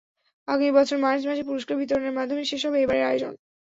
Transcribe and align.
আগামী 0.47 0.71
বছরের 0.71 1.03
মার্চ 1.05 1.21
মাসে 1.25 1.43
পুরস্কার 1.49 1.75
বিতরণের 1.79 2.17
মাধ্যমে 2.17 2.43
শেষ 2.51 2.61
হবে 2.67 2.77
এবারের 2.81 3.07
আয়োজন। 3.09 3.33